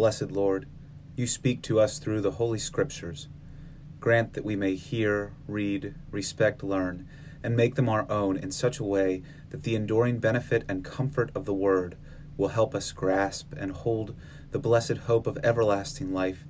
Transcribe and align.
Blessed 0.00 0.30
Lord, 0.30 0.64
you 1.14 1.26
speak 1.26 1.60
to 1.60 1.78
us 1.78 1.98
through 1.98 2.22
the 2.22 2.30
Holy 2.30 2.58
Scriptures. 2.58 3.28
Grant 4.00 4.32
that 4.32 4.46
we 4.46 4.56
may 4.56 4.74
hear, 4.74 5.34
read, 5.46 5.94
respect, 6.10 6.64
learn, 6.64 7.06
and 7.42 7.54
make 7.54 7.74
them 7.74 7.86
our 7.86 8.10
own 8.10 8.38
in 8.38 8.50
such 8.50 8.78
a 8.78 8.84
way 8.84 9.22
that 9.50 9.62
the 9.62 9.74
enduring 9.74 10.18
benefit 10.18 10.64
and 10.70 10.86
comfort 10.86 11.30
of 11.34 11.44
the 11.44 11.52
Word 11.52 11.98
will 12.38 12.48
help 12.48 12.74
us 12.74 12.92
grasp 12.92 13.52
and 13.58 13.72
hold 13.72 14.16
the 14.52 14.58
blessed 14.58 14.96
hope 14.96 15.26
of 15.26 15.36
everlasting 15.44 16.14
life 16.14 16.46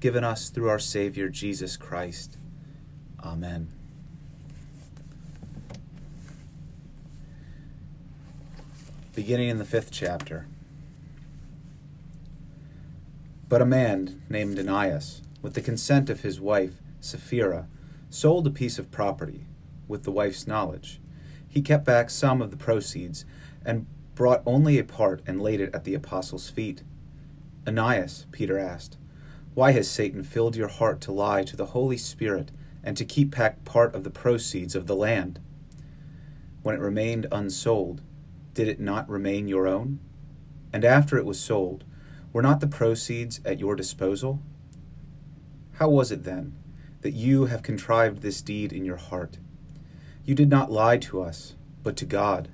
given 0.00 0.24
us 0.24 0.48
through 0.48 0.70
our 0.70 0.78
Savior 0.78 1.28
Jesus 1.28 1.76
Christ. 1.76 2.38
Amen. 3.22 3.68
Beginning 9.14 9.50
in 9.50 9.58
the 9.58 9.66
fifth 9.66 9.90
chapter. 9.92 10.46
But 13.54 13.62
a 13.62 13.66
man 13.66 14.20
named 14.28 14.58
Ananias, 14.58 15.22
with 15.40 15.54
the 15.54 15.60
consent 15.60 16.10
of 16.10 16.22
his 16.22 16.40
wife, 16.40 16.82
Sapphira, 17.00 17.68
sold 18.10 18.48
a 18.48 18.50
piece 18.50 18.80
of 18.80 18.90
property 18.90 19.46
with 19.86 20.02
the 20.02 20.10
wife's 20.10 20.48
knowledge. 20.48 21.00
He 21.48 21.62
kept 21.62 21.84
back 21.84 22.10
some 22.10 22.42
of 22.42 22.50
the 22.50 22.56
proceeds 22.56 23.24
and 23.64 23.86
brought 24.16 24.42
only 24.44 24.76
a 24.76 24.82
part 24.82 25.22
and 25.24 25.40
laid 25.40 25.60
it 25.60 25.72
at 25.72 25.84
the 25.84 25.94
apostles' 25.94 26.50
feet. 26.50 26.82
Ananias, 27.64 28.26
Peter 28.32 28.58
asked, 28.58 28.98
why 29.54 29.70
has 29.70 29.88
Satan 29.88 30.24
filled 30.24 30.56
your 30.56 30.66
heart 30.66 31.00
to 31.02 31.12
lie 31.12 31.44
to 31.44 31.56
the 31.56 31.66
Holy 31.66 31.96
Spirit 31.96 32.50
and 32.82 32.96
to 32.96 33.04
keep 33.04 33.36
back 33.36 33.64
part 33.64 33.94
of 33.94 34.02
the 34.02 34.10
proceeds 34.10 34.74
of 34.74 34.88
the 34.88 34.96
land? 34.96 35.38
When 36.64 36.74
it 36.74 36.80
remained 36.80 37.28
unsold, 37.30 38.02
did 38.52 38.66
it 38.66 38.80
not 38.80 39.08
remain 39.08 39.46
your 39.46 39.68
own? 39.68 40.00
And 40.72 40.84
after 40.84 41.16
it 41.18 41.24
was 41.24 41.38
sold, 41.38 41.84
were 42.34 42.42
not 42.42 42.60
the 42.60 42.66
proceeds 42.66 43.40
at 43.46 43.58
your 43.58 43.74
disposal? 43.74 44.42
How 45.78 45.88
was 45.88 46.12
it 46.12 46.24
then 46.24 46.54
that 47.00 47.12
you 47.12 47.46
have 47.46 47.62
contrived 47.62 48.20
this 48.20 48.42
deed 48.42 48.74
in 48.74 48.84
your 48.84 48.98
heart? 48.98 49.38
You 50.26 50.34
did 50.34 50.50
not 50.50 50.70
lie 50.70 50.98
to 50.98 51.22
us, 51.22 51.54
but 51.82 51.96
to 51.96 52.04
God. 52.04 52.50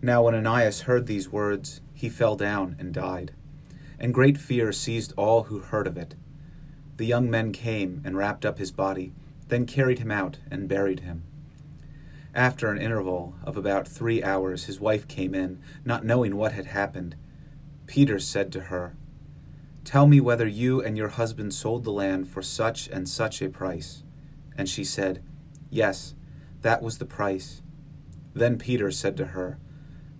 Now, 0.00 0.22
when 0.22 0.36
Ananias 0.36 0.82
heard 0.82 1.08
these 1.08 1.28
words, 1.28 1.80
he 1.92 2.08
fell 2.08 2.36
down 2.36 2.76
and 2.78 2.94
died 2.94 3.32
and 4.00 4.14
great 4.14 4.38
fear 4.38 4.72
seized 4.72 5.12
all 5.16 5.44
who 5.44 5.58
heard 5.58 5.86
of 5.86 5.98
it. 5.98 6.14
The 6.96 7.06
young 7.06 7.30
men 7.30 7.52
came 7.52 8.00
and 8.04 8.16
wrapped 8.16 8.46
up 8.46 8.58
his 8.58 8.72
body, 8.72 9.12
then 9.48 9.66
carried 9.66 9.98
him 9.98 10.10
out 10.10 10.38
and 10.50 10.68
buried 10.68 11.00
him. 11.00 11.22
After 12.34 12.70
an 12.70 12.80
interval 12.80 13.34
of 13.44 13.56
about 13.56 13.86
three 13.86 14.22
hours, 14.22 14.64
his 14.64 14.80
wife 14.80 15.06
came 15.06 15.34
in, 15.34 15.60
not 15.84 16.04
knowing 16.04 16.36
what 16.36 16.52
had 16.52 16.66
happened. 16.66 17.14
Peter 17.90 18.20
said 18.20 18.52
to 18.52 18.60
her, 18.60 18.94
Tell 19.82 20.06
me 20.06 20.20
whether 20.20 20.46
you 20.46 20.80
and 20.80 20.96
your 20.96 21.08
husband 21.08 21.52
sold 21.52 21.82
the 21.82 21.90
land 21.90 22.28
for 22.28 22.40
such 22.40 22.86
and 22.86 23.08
such 23.08 23.42
a 23.42 23.48
price. 23.48 24.04
And 24.56 24.68
she 24.68 24.84
said, 24.84 25.20
Yes, 25.70 26.14
that 26.62 26.82
was 26.82 26.98
the 26.98 27.04
price. 27.04 27.62
Then 28.32 28.58
Peter 28.58 28.92
said 28.92 29.16
to 29.16 29.26
her, 29.34 29.58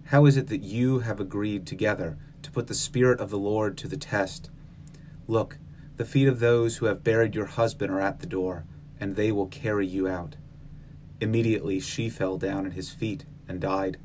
How 0.06 0.26
is 0.26 0.36
it 0.36 0.48
that 0.48 0.64
you 0.64 0.98
have 0.98 1.20
agreed 1.20 1.64
together? 1.64 2.18
to 2.42 2.50
put 2.50 2.66
the 2.66 2.74
Spirit 2.74 3.20
of 3.20 3.30
the 3.30 3.38
Lord 3.38 3.78
to 3.78 3.86
the 3.86 3.96
test. 3.96 4.50
Look, 5.28 5.58
the 5.96 6.04
feet 6.04 6.26
of 6.26 6.40
those 6.40 6.78
who 6.78 6.86
have 6.86 7.04
buried 7.04 7.36
your 7.36 7.46
husband 7.46 7.92
are 7.92 8.00
at 8.00 8.18
the 8.18 8.26
door, 8.26 8.64
and 8.98 9.14
they 9.14 9.30
will 9.30 9.46
carry 9.46 9.86
you 9.86 10.08
out. 10.08 10.34
Immediately 11.20 11.78
she 11.78 12.10
fell 12.10 12.36
down 12.36 12.66
at 12.66 12.72
his 12.72 12.90
feet 12.90 13.26
and 13.46 13.60
died. 13.60 13.96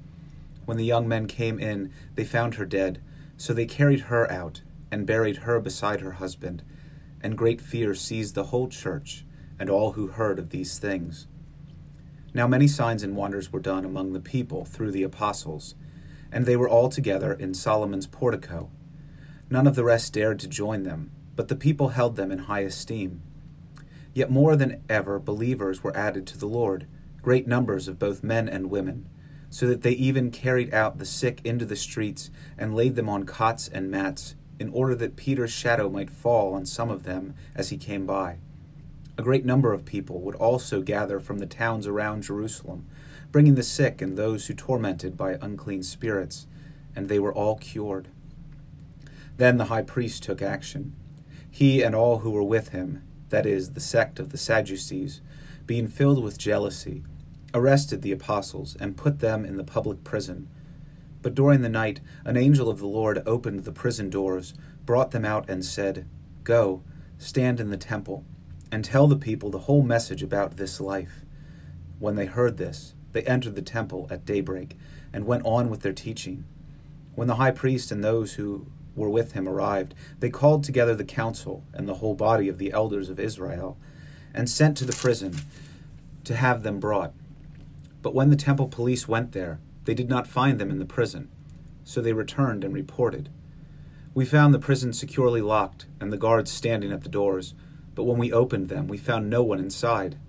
When 0.66 0.78
the 0.78 0.86
young 0.86 1.08
men 1.08 1.26
came 1.26 1.58
in, 1.58 1.92
they 2.14 2.26
found 2.26 2.56
her 2.56 2.66
dead, 2.66 3.02
so 3.38 3.54
they 3.54 3.66
carried 3.66 4.02
her 4.02 4.32
out 4.32 4.62
and 4.92 5.06
buried 5.06 5.38
her 5.38 5.60
beside 5.60 6.02
her 6.02 6.14
husband. 6.14 6.64
And 7.22 7.38
great 7.38 7.62
fear 7.62 7.96
seized 7.96 8.36
the 8.36 8.46
whole 8.46 8.68
church 8.68 9.26
and 9.60 9.70
all 9.70 9.94
who 9.94 10.08
heard 10.08 10.40
of 10.40 10.50
these 10.50 10.78
things. 10.78 11.28
Now 12.34 12.48
many 12.48 12.68
signs 12.68 13.04
and 13.04 13.16
wonders 13.16 13.52
were 13.52 13.60
done 13.60 13.86
among 13.86 14.14
the 14.14 14.20
people 14.20 14.66
through 14.66 14.92
the 14.92 15.04
apostles 15.04 15.76
and 16.36 16.46
they 16.46 16.58
were 16.58 16.70
all 16.70 16.90
together 16.90 17.32
in 17.34 17.54
Solomon's 17.54 18.08
portico. 18.08 18.70
None 19.50 19.68
of 19.68 19.76
the 19.76 19.86
rest 19.86 20.14
dared 20.14 20.38
to 20.40 20.50
join 20.50 20.84
them, 20.84 21.12
but 21.36 21.48
the 21.48 21.56
people 21.56 21.90
held 21.90 22.18
them 22.18 22.30
in 22.30 22.40
high 22.40 22.62
esteem. 22.62 23.22
Yet 24.14 24.30
more 24.30 24.58
than 24.58 24.84
ever 24.90 25.18
believers 25.18 25.82
were 25.82 25.96
added 25.96 26.28
to 26.28 26.38
the 26.38 26.46
Lord, 26.46 26.88
great 27.22 27.48
numbers 27.48 27.88
of 27.88 28.00
both 28.00 28.22
men 28.22 28.50
and 28.50 28.70
women, 28.70 29.08
so 29.56 29.66
that 29.68 29.84
they 29.84 29.92
even 29.92 30.32
carried 30.32 30.74
out 30.74 30.98
the 30.98 31.06
sick 31.06 31.40
into 31.46 31.64
the 31.64 31.78
streets 31.78 32.30
and 32.58 32.76
laid 32.76 32.96
them 32.96 33.08
on 33.08 33.24
cots 33.24 33.70
and 33.70 33.90
mats, 33.90 34.36
in 34.60 34.68
order 34.74 34.94
that 34.94 35.16
Peter's 35.16 35.54
shadow 35.54 35.90
might 35.90 36.10
fall 36.10 36.54
on 36.54 36.66
some 36.66 36.90
of 36.90 37.04
them 37.04 37.34
as 37.56 37.70
he 37.70 37.78
came 37.78 38.06
by. 38.06 38.36
A 39.18 39.22
great 39.22 39.46
number 39.46 39.72
of 39.72 39.86
people 39.86 40.20
would 40.20 40.36
also 40.36 40.82
gather 40.82 41.22
from 41.22 41.40
the 41.40 41.46
towns 41.46 41.88
around 41.88 42.24
Jerusalem 42.24 42.86
bringing 43.32 43.56
the 43.56 43.64
sick 43.64 44.02
and 44.02 44.18
those 44.18 44.48
who 44.48 44.54
tormented 44.54 45.16
by 45.16 45.38
unclean 45.42 45.84
spirits, 45.84 46.48
and 46.94 47.08
they 47.08 47.20
were 47.20 47.34
all 47.34 47.56
cured. 47.56 48.10
Then 49.38 49.56
the 49.56 49.66
high 49.66 49.84
priest 49.84 50.22
took 50.22 50.42
action. 50.42 50.94
He 51.50 51.82
and 51.82 51.96
all 51.96 52.20
who 52.20 52.32
were 52.32 52.44
with 52.44 52.70
him, 52.70 53.04
that 53.30 53.46
is, 53.46 53.72
the 53.72 53.80
sect 53.80 54.20
of 54.20 54.32
the 54.32 54.38
Sadducees, 54.38 55.22
being 55.66 55.88
filled 55.88 56.22
with 56.22 56.38
jealousy, 56.38 57.04
arrested 57.56 58.02
the 58.02 58.12
apostles 58.12 58.76
and 58.80 58.98
put 58.98 59.20
them 59.20 59.46
in 59.46 59.56
the 59.56 59.64
public 59.64 60.04
prison. 60.04 60.48
But 61.22 61.34
during 61.34 61.62
the 61.62 61.70
night, 61.70 62.02
an 62.24 62.38
angel 62.38 62.70
of 62.70 62.78
the 62.78 62.86
Lord 62.86 63.24
opened 63.26 63.64
the 63.64 63.72
prison 63.72 64.12
doors, 64.12 64.54
brought 64.86 65.10
them 65.12 65.26
out, 65.26 65.50
and 65.50 65.66
said, 65.66 66.06
Go, 66.44 66.84
stand 67.18 67.60
in 67.60 67.72
the 67.72 67.78
temple, 67.78 68.26
and 68.72 68.86
tell 68.86 69.08
the 69.08 69.16
people 69.16 69.50
the 69.50 69.60
whole 69.60 69.82
message 69.82 70.22
about 70.22 70.58
this 70.58 70.80
life. 70.80 71.24
When 71.98 72.16
they 72.16 72.28
heard 72.28 72.58
this, 72.58 72.94
they 73.14 73.24
entered 73.24 73.56
the 73.56 73.62
temple 73.62 74.06
at 74.12 74.26
daybreak 74.26 74.78
and 75.14 75.26
went 75.26 75.46
on 75.46 75.70
with 75.70 75.82
their 75.82 75.94
teaching. 75.94 76.44
When 77.16 77.28
the 77.30 77.36
high 77.36 77.52
priest 77.52 77.92
and 77.92 78.04
those 78.04 78.34
who 78.34 78.68
were 78.96 79.10
with 79.10 79.32
him 79.32 79.48
arrived, 79.48 79.96
they 80.20 80.30
called 80.30 80.64
together 80.64 80.94
the 80.94 81.06
council 81.06 81.64
and 81.74 81.88
the 81.88 81.96
whole 81.96 82.16
body 82.16 82.50
of 82.50 82.58
the 82.58 82.74
elders 82.74 83.10
of 83.10 83.20
Israel 83.20 83.78
and 84.34 84.50
sent 84.50 84.76
to 84.78 84.86
the 84.86 84.94
prison 84.94 85.38
to 86.26 86.36
have 86.36 86.64
them 86.64 86.80
brought. 86.80 87.14
But 88.06 88.14
when 88.14 88.30
the 88.30 88.36
temple 88.36 88.68
police 88.68 89.08
went 89.08 89.32
there, 89.32 89.60
they 89.86 89.96
did 89.96 90.10
not 90.10 90.28
find 90.28 90.60
them 90.60 90.70
in 90.70 90.78
the 90.78 90.86
prison. 90.86 91.28
So 91.84 92.02
they 92.02 92.14
returned 92.14 92.64
and 92.64 92.72
reported. 92.72 93.30
We 94.14 94.26
found 94.26 94.54
the 94.54 94.60
prison 94.60 94.94
securely 94.94 95.42
locked 95.42 95.88
and 96.00 96.14
the 96.14 96.18
guards 96.18 96.52
standing 96.52 96.92
at 96.92 97.02
the 97.02 97.10
doors, 97.10 97.56
but 97.96 98.04
when 98.04 98.20
we 98.20 98.32
opened 98.32 98.70
them, 98.70 98.88
we 98.88 99.00
found 99.00 99.28
no 99.28 99.42
one 99.42 99.58
inside. 99.58 100.20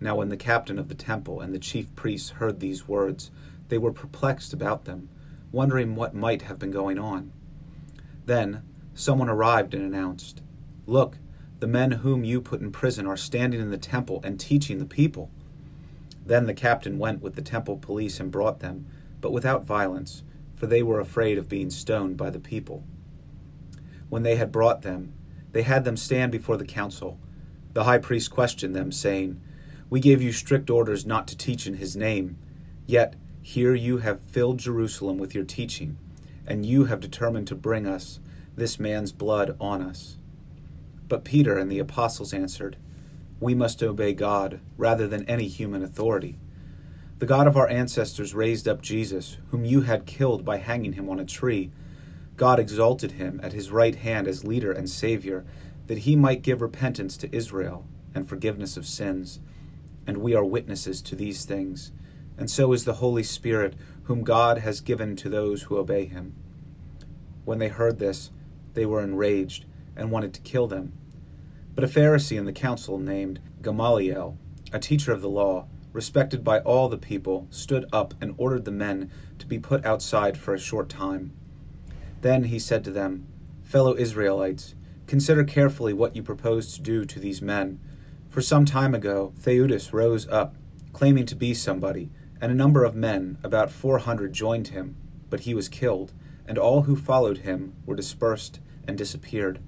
Now, 0.00 0.14
when 0.14 0.28
the 0.28 0.36
captain 0.36 0.78
of 0.78 0.86
the 0.86 0.94
temple 0.94 1.40
and 1.40 1.52
the 1.52 1.58
chief 1.58 1.92
priests 1.96 2.30
heard 2.30 2.60
these 2.60 2.86
words, 2.86 3.32
they 3.68 3.78
were 3.78 3.92
perplexed 3.92 4.52
about 4.52 4.84
them, 4.84 5.08
wondering 5.50 5.96
what 5.96 6.14
might 6.14 6.42
have 6.42 6.60
been 6.60 6.70
going 6.70 7.00
on. 7.00 7.32
Then 8.26 8.62
someone 8.94 9.28
arrived 9.28 9.74
and 9.74 9.82
announced, 9.82 10.40
Look, 10.86 11.18
the 11.58 11.66
men 11.66 11.90
whom 11.90 12.22
you 12.22 12.40
put 12.40 12.60
in 12.60 12.70
prison 12.70 13.08
are 13.08 13.16
standing 13.16 13.60
in 13.60 13.70
the 13.70 13.76
temple 13.76 14.20
and 14.22 14.38
teaching 14.38 14.78
the 14.78 14.86
people. 14.86 15.32
Then 16.26 16.46
the 16.46 16.54
captain 16.54 16.98
went 16.98 17.22
with 17.22 17.36
the 17.36 17.42
temple 17.42 17.78
police 17.78 18.20
and 18.20 18.30
brought 18.30 18.60
them, 18.60 18.86
but 19.20 19.32
without 19.32 19.64
violence, 19.64 20.24
for 20.56 20.66
they 20.66 20.82
were 20.82 21.00
afraid 21.00 21.38
of 21.38 21.48
being 21.48 21.70
stoned 21.70 22.16
by 22.16 22.30
the 22.30 22.40
people. 22.40 22.84
When 24.08 24.24
they 24.24 24.36
had 24.36 24.52
brought 24.52 24.82
them, 24.82 25.12
they 25.52 25.62
had 25.62 25.84
them 25.84 25.96
stand 25.96 26.32
before 26.32 26.56
the 26.56 26.64
council. 26.64 27.18
The 27.72 27.84
high 27.84 27.98
priest 27.98 28.30
questioned 28.30 28.74
them, 28.74 28.90
saying, 28.90 29.40
we 29.88 30.00
gave 30.00 30.20
you 30.20 30.32
strict 30.32 30.68
orders 30.68 31.06
not 31.06 31.28
to 31.28 31.36
teach 31.36 31.66
in 31.66 31.74
his 31.74 31.96
name. 31.96 32.36
Yet 32.86 33.14
here 33.40 33.74
you 33.74 33.98
have 33.98 34.20
filled 34.20 34.58
Jerusalem 34.58 35.18
with 35.18 35.34
your 35.34 35.44
teaching, 35.44 35.96
and 36.46 36.66
you 36.66 36.86
have 36.86 37.00
determined 37.00 37.46
to 37.48 37.54
bring 37.54 37.86
us 37.86 38.18
this 38.56 38.80
man's 38.80 39.12
blood 39.12 39.56
on 39.60 39.80
us. 39.80 40.16
But 41.08 41.24
Peter 41.24 41.56
and 41.56 41.70
the 41.70 41.78
apostles 41.78 42.34
answered, 42.34 42.76
We 43.40 43.54
must 43.54 43.82
obey 43.82 44.12
God 44.12 44.60
rather 44.76 45.06
than 45.06 45.24
any 45.24 45.48
human 45.48 45.82
authority. 45.82 46.38
The 47.18 47.26
God 47.26 47.46
of 47.46 47.56
our 47.56 47.68
ancestors 47.68 48.34
raised 48.34 48.68
up 48.68 48.82
Jesus, 48.82 49.38
whom 49.48 49.64
you 49.64 49.82
had 49.82 50.06
killed 50.06 50.44
by 50.44 50.58
hanging 50.58 50.94
him 50.94 51.08
on 51.08 51.18
a 51.18 51.24
tree. 51.24 51.70
God 52.36 52.58
exalted 52.58 53.12
him 53.12 53.40
at 53.42 53.52
his 53.52 53.70
right 53.70 53.94
hand 53.94 54.28
as 54.28 54.44
leader 54.44 54.72
and 54.72 54.88
Savior, 54.88 55.44
that 55.86 55.98
he 55.98 56.16
might 56.16 56.42
give 56.42 56.60
repentance 56.60 57.16
to 57.18 57.34
Israel 57.34 57.86
and 58.14 58.28
forgiveness 58.28 58.76
of 58.76 58.86
sins 58.86 59.40
and 60.06 60.18
we 60.18 60.34
are 60.34 60.44
witnesses 60.44 61.02
to 61.02 61.16
these 61.16 61.44
things, 61.44 61.90
and 62.38 62.50
so 62.50 62.72
is 62.72 62.84
the 62.84 62.94
Holy 62.94 63.22
Spirit, 63.22 63.74
whom 64.04 64.22
God 64.22 64.58
has 64.58 64.80
given 64.80 65.16
to 65.16 65.28
those 65.28 65.64
who 65.64 65.76
obey 65.76 66.04
him. 66.04 66.34
When 67.44 67.58
they 67.58 67.68
heard 67.68 67.98
this, 67.98 68.30
they 68.74 68.86
were 68.86 69.02
enraged 69.02 69.64
and 69.96 70.10
wanted 70.10 70.32
to 70.34 70.40
kill 70.42 70.66
them. 70.66 70.92
But 71.76 71.84
a 71.84 71.88
Pharisee 71.88 72.38
in 72.38 72.46
the 72.46 72.52
council 72.52 72.98
named 72.98 73.38
Gamaliel, 73.62 74.38
a 74.72 74.78
teacher 74.78 75.12
of 75.12 75.20
the 75.20 75.28
law, 75.28 75.66
respected 75.92 76.42
by 76.42 76.60
all 76.60 76.88
the 76.88 76.96
people, 76.96 77.46
stood 77.50 77.84
up 77.92 78.14
and 78.18 78.34
ordered 78.38 78.64
the 78.64 78.70
men 78.70 79.10
to 79.38 79.46
be 79.46 79.58
put 79.58 79.84
outside 79.84 80.38
for 80.38 80.54
a 80.54 80.58
short 80.58 80.88
time. 80.88 81.32
Then 82.22 82.44
he 82.44 82.58
said 82.58 82.82
to 82.84 82.90
them, 82.90 83.26
Fellow 83.62 83.94
Israelites, 83.94 84.74
consider 85.06 85.44
carefully 85.44 85.92
what 85.92 86.16
you 86.16 86.22
propose 86.22 86.74
to 86.74 86.80
do 86.80 87.04
to 87.04 87.20
these 87.20 87.42
men. 87.42 87.78
For 88.30 88.40
some 88.40 88.64
time 88.64 88.94
ago, 88.94 89.34
Theudas 89.36 89.92
rose 89.92 90.26
up, 90.28 90.56
claiming 90.94 91.26
to 91.26 91.36
be 91.36 91.52
somebody, 91.52 92.10
and 92.40 92.50
a 92.50 92.54
number 92.54 92.84
of 92.84 92.94
men, 92.94 93.36
about 93.42 93.70
four 93.70 93.98
hundred, 93.98 94.32
joined 94.32 94.68
him, 94.68 94.96
but 95.28 95.40
he 95.40 95.52
was 95.52 95.68
killed, 95.68 96.14
and 96.46 96.56
all 96.56 96.82
who 96.82 96.96
followed 96.96 97.38
him 97.38 97.74
were 97.84 97.94
dispersed 97.94 98.60
and 98.88 98.96
disappeared. 98.96 99.58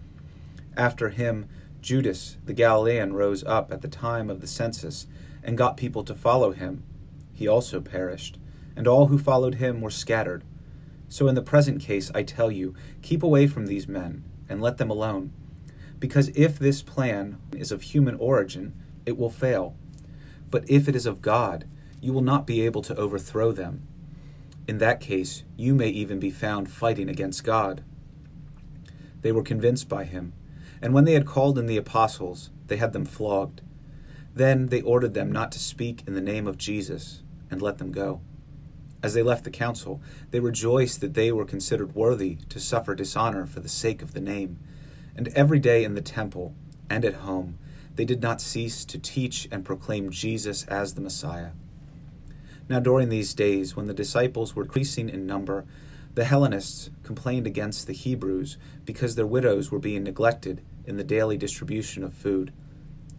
After 0.77 1.11
him, 1.11 1.49
Judas 1.81 2.37
the 2.45 2.53
Galilean 2.53 3.13
rose 3.13 3.45
up 3.45 3.73
at 3.73 3.83
the 3.83 3.89
time 3.89 4.31
of 4.31 4.41
the 4.41 4.47
census 4.47 5.07
and 5.43 5.57
got 5.57 5.77
people 5.77 6.05
to 6.05 6.15
follow 6.15 6.53
him. 6.53 6.83
He 7.33 7.47
also 7.47 7.81
perished, 7.81 8.39
and 8.77 8.87
all 8.87 9.07
who 9.07 9.19
followed 9.19 9.57
him 9.57 9.81
were 9.81 9.91
scattered. 9.91 10.45
So 11.09 11.29
in 11.29 11.35
the 11.35 11.43
present 11.43 11.81
case, 11.81 12.11
I 12.15 12.23
tell 12.23 12.51
you, 12.51 12.75
keep 13.01 13.23
away 13.23 13.47
from 13.47 13.67
these 13.67 13.89
men 13.89 14.25
and 14.49 14.61
let 14.61 14.79
them 14.79 14.91
alone. 14.91 15.33
Because 15.99 16.29
if 16.31 16.59
this 16.59 16.83
plan 16.83 17.39
is 17.57 17.73
of 17.73 17.83
human 17.83 18.17
origin, 18.17 18.75
it 19.07 19.17
will 19.17 19.31
fail. 19.31 19.75
But 20.51 20.69
if 20.69 20.89
it 20.89 20.97
is 20.97 21.07
of 21.07 21.23
God, 21.23 21.67
you 22.01 22.13
will 22.13 22.23
not 22.23 22.47
be 22.47 22.61
able 22.63 22.83
to 22.83 22.97
overthrow 22.97 23.53
them. 23.53 23.87
In 24.67 24.79
that 24.79 25.01
case, 25.01 25.45
you 25.57 25.75
may 25.75 25.89
even 25.89 26.19
be 26.19 26.31
found 26.31 26.71
fighting 26.71 27.09
against 27.09 27.45
God. 27.45 27.83
They 29.23 29.33
were 29.33 29.43
convinced 29.43 29.89
by 29.89 30.05
him 30.05 30.35
and 30.81 30.95
when 30.95 31.05
they 31.05 31.15
had 31.15 31.27
called 31.27 31.59
in 31.59 31.67
the 31.67 31.77
apostles, 31.77 32.51
they 32.67 32.77
had 32.77 32.93
them 32.93 33.05
flogged. 33.05 33.61
Then 34.35 34.67
they 34.67 34.83
ordered 34.83 35.15
them 35.15 35.33
not 35.33 35.51
to 35.53 35.59
speak 35.59 36.03
in 36.07 36.15
the 36.15 36.21
name 36.21 36.47
of 36.47 36.59
Jesus, 36.59 37.23
and 37.51 37.61
let 37.61 37.79
them 37.79 37.93
go. 37.93 38.21
As 39.03 39.15
they 39.15 39.23
left 39.23 39.45
the 39.45 39.51
council, 39.51 40.01
they 40.31 40.41
rejoiced 40.41 41.01
that 41.01 41.15
they 41.15 41.31
were 41.31 41.45
considered 41.45 41.95
worthy 41.95 42.39
to 42.49 42.61
suffer 42.61 42.95
dishonor 42.95 43.47
for 43.47 43.61
the 43.61 43.69
sake 43.69 44.03
of 44.03 44.13
the 44.13 44.21
name. 44.21 44.59
And 45.17 45.29
every 45.29 45.59
day 45.59 45.85
in 45.85 45.95
the 45.95 46.01
temple 46.01 46.55
and 46.91 47.05
at 47.05 47.15
home, 47.15 47.59
they 47.95 48.05
did 48.05 48.23
not 48.23 48.41
cease 48.41 48.85
to 48.85 48.99
teach 48.99 49.49
and 49.51 49.65
proclaim 49.65 50.11
Jesus 50.11 50.65
as 50.65 50.95
the 50.95 51.01
Messiah. 51.01 51.51
Now, 52.69 52.81
during 52.81 53.09
these 53.09 53.35
days, 53.35 53.75
when 53.75 53.87
the 53.87 53.95
disciples 53.95 54.55
were 54.55 54.65
increasing 54.65 55.09
in 55.09 55.27
number, 55.27 55.65
the 56.15 56.25
Hellenists 56.25 56.91
complained 57.03 57.47
against 57.47 57.87
the 57.87 57.93
Hebrews 57.93 58.57
because 58.85 59.15
their 59.15 59.27
widows 59.27 59.71
were 59.71 59.79
being 59.79 60.03
neglected 60.03 60.63
in 60.85 60.97
the 60.97 61.05
daily 61.05 61.37
distribution 61.37 62.03
of 62.03 62.15
food. 62.15 62.53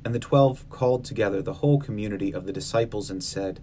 And 0.03 0.13
the 0.15 0.19
twelve 0.19 0.67
called 0.69 1.05
together 1.05 1.41
the 1.41 1.55
whole 1.55 1.79
community 1.79 2.33
of 2.33 2.45
the 2.45 2.53
disciples 2.53 3.09
and 3.09 3.23
said, 3.23 3.59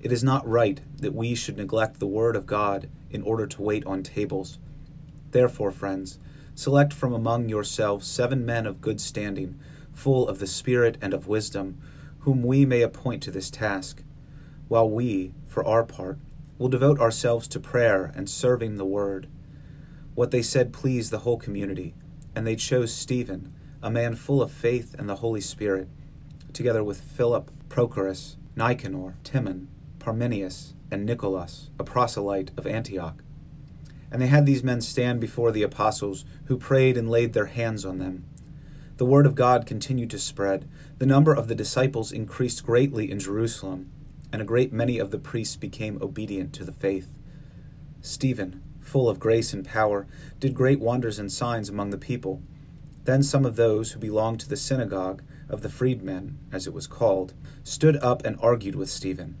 It 0.00 0.12
is 0.12 0.24
not 0.24 0.46
right 0.48 0.80
that 0.96 1.14
we 1.14 1.34
should 1.34 1.56
neglect 1.56 1.98
the 1.98 2.06
word 2.06 2.36
of 2.36 2.46
God 2.46 2.88
in 3.10 3.22
order 3.22 3.46
to 3.46 3.62
wait 3.62 3.86
on 3.86 4.02
tables. 4.02 4.58
Therefore, 5.30 5.70
friends, 5.70 6.18
select 6.54 6.92
from 6.92 7.12
among 7.12 7.48
yourselves 7.48 8.06
seven 8.06 8.44
men 8.44 8.66
of 8.66 8.80
good 8.80 9.00
standing, 9.00 9.58
full 9.92 10.28
of 10.28 10.38
the 10.38 10.46
Spirit 10.46 10.98
and 11.00 11.14
of 11.14 11.28
wisdom, 11.28 11.80
whom 12.20 12.42
we 12.42 12.66
may 12.66 12.82
appoint 12.82 13.22
to 13.22 13.30
this 13.30 13.50
task, 13.50 14.02
while 14.68 14.88
we, 14.88 15.32
for 15.46 15.64
our 15.64 15.84
part, 15.84 16.18
will 16.58 16.68
devote 16.68 16.98
ourselves 16.98 17.46
to 17.48 17.60
prayer 17.60 18.12
and 18.14 18.28
serving 18.28 18.76
the 18.76 18.84
word. 18.84 19.28
What 20.14 20.30
they 20.32 20.42
said 20.42 20.72
pleased 20.72 21.10
the 21.10 21.20
whole 21.20 21.38
community, 21.38 21.94
and 22.34 22.46
they 22.46 22.56
chose 22.56 22.92
Stephen, 22.92 23.54
a 23.82 23.90
man 23.90 24.16
full 24.16 24.42
of 24.42 24.50
faith 24.50 24.94
and 24.98 25.08
the 25.08 25.16
Holy 25.16 25.40
Spirit, 25.40 25.88
together 26.52 26.82
with 26.82 27.00
Philip, 27.00 27.50
Prochorus, 27.68 28.36
Nicanor, 28.56 29.14
Timon, 29.22 29.68
Parmenas, 30.00 30.74
and 30.90 31.06
Nicholas, 31.06 31.70
a 31.78 31.84
proselyte 31.84 32.50
of 32.56 32.66
Antioch. 32.66 33.22
And 34.10 34.20
they 34.20 34.26
had 34.26 34.46
these 34.46 34.64
men 34.64 34.80
stand 34.80 35.20
before 35.20 35.52
the 35.52 35.62
apostles, 35.62 36.24
who 36.46 36.56
prayed 36.56 36.96
and 36.96 37.10
laid 37.10 37.34
their 37.34 37.46
hands 37.46 37.84
on 37.84 37.98
them. 37.98 38.24
The 38.96 39.04
word 39.04 39.26
of 39.26 39.36
God 39.36 39.66
continued 39.66 40.10
to 40.10 40.18
spread. 40.18 40.68
The 40.98 41.06
number 41.06 41.32
of 41.32 41.46
the 41.46 41.54
disciples 41.54 42.10
increased 42.10 42.64
greatly 42.64 43.08
in 43.08 43.20
Jerusalem 43.20 43.92
and 44.32 44.42
a 44.42 44.44
great 44.44 44.72
many 44.72 44.98
of 44.98 45.10
the 45.10 45.18
priests 45.18 45.56
became 45.56 46.00
obedient 46.02 46.52
to 46.54 46.64
the 46.64 46.72
faith. 46.72 47.08
Stephen, 48.00 48.62
full 48.80 49.08
of 49.08 49.20
grace 49.20 49.52
and 49.52 49.66
power, 49.66 50.06
did 50.40 50.54
great 50.54 50.80
wonders 50.80 51.18
and 51.18 51.30
signs 51.30 51.68
among 51.68 51.90
the 51.90 51.98
people. 51.98 52.42
Then 53.04 53.22
some 53.22 53.44
of 53.44 53.56
those 53.56 53.92
who 53.92 53.98
belonged 53.98 54.40
to 54.40 54.48
the 54.48 54.56
synagogue 54.56 55.22
of 55.48 55.62
the 55.62 55.68
freedmen, 55.68 56.38
as 56.52 56.66
it 56.66 56.74
was 56.74 56.86
called, 56.86 57.34
stood 57.64 57.96
up 57.96 58.24
and 58.24 58.38
argued 58.40 58.74
with 58.74 58.90
Stephen. 58.90 59.36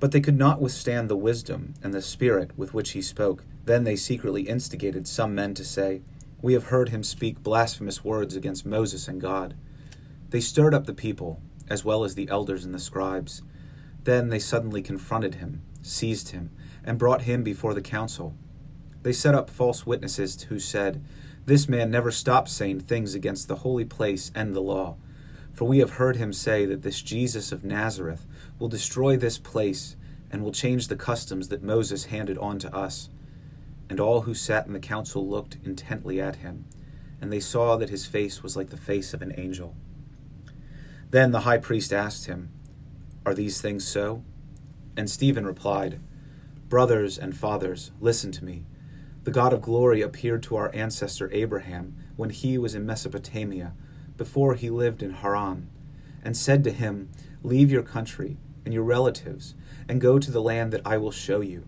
But 0.00 0.12
they 0.12 0.20
could 0.20 0.36
not 0.36 0.60
withstand 0.60 1.08
the 1.08 1.16
wisdom 1.16 1.74
and 1.82 1.94
the 1.94 2.02
spirit 2.02 2.50
with 2.58 2.74
which 2.74 2.90
he 2.90 3.02
spoke. 3.02 3.44
Then 3.64 3.84
they 3.84 3.96
secretly 3.96 4.42
instigated 4.42 5.06
some 5.06 5.34
men 5.34 5.54
to 5.54 5.64
say, 5.64 6.02
We 6.42 6.52
have 6.52 6.64
heard 6.64 6.90
him 6.90 7.02
speak 7.02 7.42
blasphemous 7.42 8.04
words 8.04 8.36
against 8.36 8.66
Moses 8.66 9.08
and 9.08 9.20
God. 9.20 9.54
They 10.30 10.40
stirred 10.40 10.74
up 10.74 10.86
the 10.86 10.92
people, 10.92 11.40
as 11.68 11.84
well 11.84 12.04
as 12.04 12.14
the 12.14 12.28
elders 12.28 12.64
and 12.64 12.74
the 12.74 12.78
scribes. 12.78 13.42
Then 14.04 14.28
they 14.28 14.38
suddenly 14.38 14.82
confronted 14.82 15.36
him, 15.36 15.62
seized 15.82 16.30
him, 16.30 16.50
and 16.84 16.98
brought 16.98 17.22
him 17.22 17.42
before 17.42 17.74
the 17.74 17.82
council. 17.82 18.34
They 19.02 19.12
set 19.12 19.34
up 19.34 19.50
false 19.50 19.86
witnesses 19.86 20.42
who 20.44 20.58
said, 20.58 21.02
This 21.46 21.68
man 21.68 21.90
never 21.90 22.10
stops 22.10 22.52
saying 22.52 22.80
things 22.80 23.14
against 23.14 23.48
the 23.48 23.56
holy 23.56 23.84
place 23.84 24.30
and 24.34 24.54
the 24.54 24.60
law. 24.60 24.96
For 25.52 25.66
we 25.66 25.78
have 25.78 25.92
heard 25.92 26.16
him 26.16 26.32
say 26.32 26.66
that 26.66 26.82
this 26.82 27.00
Jesus 27.00 27.52
of 27.52 27.64
Nazareth 27.64 28.26
will 28.58 28.68
destroy 28.68 29.16
this 29.16 29.38
place 29.38 29.96
and 30.30 30.42
will 30.42 30.52
change 30.52 30.88
the 30.88 30.96
customs 30.96 31.48
that 31.48 31.62
Moses 31.62 32.06
handed 32.06 32.36
on 32.38 32.58
to 32.58 32.74
us. 32.74 33.08
And 33.88 34.00
all 34.00 34.22
who 34.22 34.34
sat 34.34 34.66
in 34.66 34.72
the 34.72 34.80
council 34.80 35.28
looked 35.28 35.58
intently 35.62 36.20
at 36.20 36.36
him, 36.36 36.64
and 37.20 37.32
they 37.32 37.40
saw 37.40 37.76
that 37.76 37.90
his 37.90 38.06
face 38.06 38.42
was 38.42 38.56
like 38.56 38.70
the 38.70 38.76
face 38.76 39.14
of 39.14 39.22
an 39.22 39.32
angel. 39.36 39.76
Then 41.10 41.30
the 41.30 41.40
high 41.40 41.58
priest 41.58 41.92
asked 41.92 42.26
him, 42.26 42.50
are 43.26 43.34
these 43.34 43.60
things 43.60 43.86
so? 43.86 44.22
And 44.96 45.10
Stephen 45.10 45.46
replied, 45.46 46.00
Brothers 46.68 47.18
and 47.18 47.36
fathers, 47.36 47.90
listen 48.00 48.32
to 48.32 48.44
me. 48.44 48.64
The 49.24 49.30
God 49.30 49.52
of 49.52 49.62
glory 49.62 50.02
appeared 50.02 50.42
to 50.44 50.56
our 50.56 50.70
ancestor 50.74 51.30
Abraham 51.32 51.96
when 52.16 52.30
he 52.30 52.58
was 52.58 52.74
in 52.74 52.84
Mesopotamia, 52.84 53.72
before 54.16 54.54
he 54.54 54.70
lived 54.70 55.02
in 55.02 55.10
Haran, 55.10 55.70
and 56.22 56.36
said 56.36 56.62
to 56.64 56.70
him, 56.70 57.10
Leave 57.42 57.70
your 57.70 57.82
country 57.82 58.36
and 58.64 58.72
your 58.72 58.82
relatives, 58.82 59.54
and 59.88 60.00
go 60.00 60.18
to 60.18 60.30
the 60.30 60.42
land 60.42 60.72
that 60.72 60.82
I 60.84 60.96
will 60.98 61.10
show 61.10 61.40
you. 61.40 61.66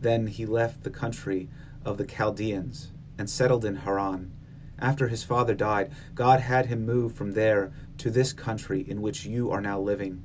Then 0.00 0.26
he 0.26 0.46
left 0.46 0.82
the 0.82 0.90
country 0.90 1.48
of 1.84 1.98
the 1.98 2.06
Chaldeans 2.06 2.92
and 3.18 3.28
settled 3.28 3.64
in 3.64 3.76
Haran. 3.76 4.32
After 4.78 5.08
his 5.08 5.24
father 5.24 5.54
died, 5.54 5.92
God 6.14 6.40
had 6.40 6.66
him 6.66 6.86
move 6.86 7.14
from 7.14 7.32
there 7.32 7.72
to 7.98 8.10
this 8.10 8.32
country 8.32 8.80
in 8.80 9.02
which 9.02 9.26
you 9.26 9.50
are 9.50 9.60
now 9.60 9.78
living. 9.78 10.22